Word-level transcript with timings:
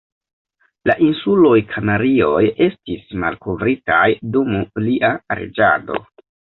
La 0.89 0.95
Insuloj 1.07 1.51
Kanarioj 1.75 2.41
estis 2.69 3.07
malkovritaj 3.27 4.03
dum 4.37 4.61
lia 4.89 5.17
reĝado. 5.43 6.07